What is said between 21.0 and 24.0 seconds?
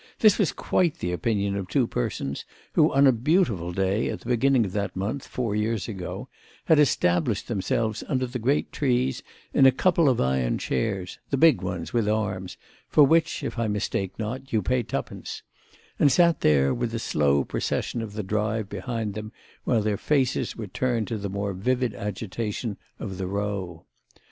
to the more vivid agitation of the Row.